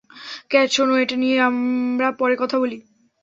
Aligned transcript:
Cat, 0.51 0.69
শোনো, 0.71 0.93
এটা 1.03 1.15
নিয়ে 1.15 1.37
আমরা 1.49 2.07
পরে 2.19 2.35
কথা 2.41 2.55
বলি? 2.59 2.77